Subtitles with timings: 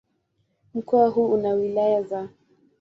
[0.73, 2.29] Mkoa huu una wilaya za